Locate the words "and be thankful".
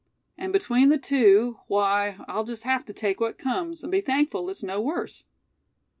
3.83-4.49